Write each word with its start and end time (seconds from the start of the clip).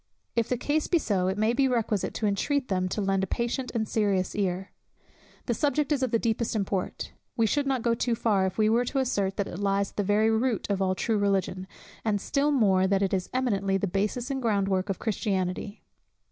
If 0.35 0.49
the 0.49 0.57
case 0.57 0.87
be 0.87 0.97
so, 0.97 1.27
it 1.27 1.37
may 1.37 1.53
be 1.53 1.67
requisite 1.67 2.15
to 2.15 2.25
intreat 2.25 2.69
them 2.69 2.89
to 2.89 3.01
lend 3.01 3.23
a 3.23 3.27
patient 3.27 3.69
and 3.75 3.85
a 3.85 3.87
serious 3.87 4.33
ear. 4.35 4.71
The 5.45 5.53
subject 5.53 5.91
is 5.91 6.01
of 6.01 6.09
the 6.09 6.17
deepest 6.17 6.55
import. 6.55 7.13
We 7.37 7.45
should 7.45 7.67
not 7.67 7.83
go 7.83 7.93
too 7.93 8.15
far 8.15 8.47
if 8.47 8.57
we 8.57 8.67
were 8.67 8.85
to 8.85 8.97
assert, 8.97 9.37
that 9.37 9.47
it 9.47 9.59
lies 9.59 9.91
at 9.91 9.97
the 9.97 10.03
very 10.03 10.31
root 10.31 10.65
of 10.71 10.81
all 10.81 10.95
true 10.95 11.19
Religion, 11.19 11.67
and 12.03 12.19
still 12.19 12.49
more, 12.51 12.87
that 12.87 13.03
it 13.03 13.13
is 13.13 13.29
eminently 13.31 13.77
the 13.77 13.85
basis 13.85 14.31
and 14.31 14.41
ground 14.41 14.67
work 14.69 14.89
of 14.89 14.97
Christianity. 14.97 15.83